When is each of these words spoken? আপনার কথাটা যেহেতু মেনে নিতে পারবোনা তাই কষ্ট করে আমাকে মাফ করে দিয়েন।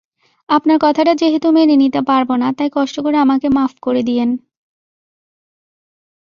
আপনার 0.49 0.77
কথাটা 0.81 1.13
যেহেতু 1.15 1.47
মেনে 1.51 1.75
নিতে 1.75 1.99
পারবোনা 2.01 2.47
তাই 2.53 2.69
কষ্ট 2.73 2.95
করে 2.99 3.17
আমাকে 3.17 3.47
মাফ 3.49 3.73
করে 3.81 4.01
দিয়েন। 4.03 4.29